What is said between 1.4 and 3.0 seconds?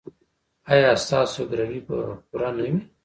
ګروي به پوره نه وي؟